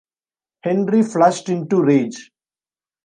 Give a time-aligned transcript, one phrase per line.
[0.63, 2.31] Henry flushed into rage.